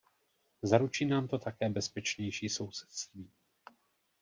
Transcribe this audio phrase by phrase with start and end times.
[0.61, 3.31] Zaručí nám to také bezpečnější sousedství.